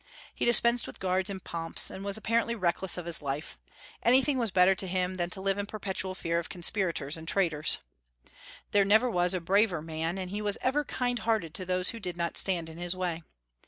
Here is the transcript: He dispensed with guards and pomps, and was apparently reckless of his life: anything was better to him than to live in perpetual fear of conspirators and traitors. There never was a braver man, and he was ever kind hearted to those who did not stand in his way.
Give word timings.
He 0.33 0.45
dispensed 0.45 0.87
with 0.87 0.99
guards 0.99 1.29
and 1.29 1.43
pomps, 1.43 1.91
and 1.91 2.03
was 2.03 2.17
apparently 2.17 2.55
reckless 2.55 2.97
of 2.97 3.05
his 3.05 3.21
life: 3.21 3.59
anything 4.01 4.39
was 4.39 4.49
better 4.49 4.73
to 4.73 4.87
him 4.87 5.13
than 5.13 5.29
to 5.29 5.41
live 5.41 5.59
in 5.59 5.67
perpetual 5.67 6.15
fear 6.15 6.39
of 6.39 6.49
conspirators 6.49 7.17
and 7.17 7.27
traitors. 7.27 7.77
There 8.71 8.83
never 8.83 9.11
was 9.11 9.35
a 9.35 9.39
braver 9.39 9.79
man, 9.79 10.17
and 10.17 10.31
he 10.31 10.41
was 10.41 10.57
ever 10.63 10.83
kind 10.83 11.19
hearted 11.19 11.53
to 11.53 11.65
those 11.67 11.91
who 11.91 11.99
did 11.99 12.17
not 12.17 12.35
stand 12.39 12.67
in 12.67 12.79
his 12.79 12.95
way. 12.95 13.21